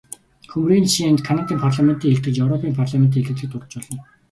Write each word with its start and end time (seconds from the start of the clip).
Хөмрөгийн 0.51 0.87
жишээнд 0.89 1.19
Канадын 1.27 1.61
парламентын 1.65 2.11
илтгэл, 2.13 2.41
европын 2.43 2.73
парламентын 2.79 3.19
илтгэлийг 3.21 3.49
дурдаж 3.51 3.83
болно. 3.87 4.03